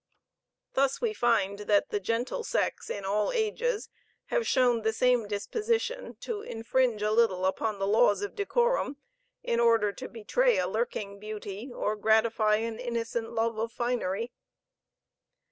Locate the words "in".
2.89-3.05, 9.43-9.59